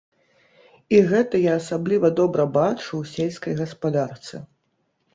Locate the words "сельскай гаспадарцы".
3.15-4.47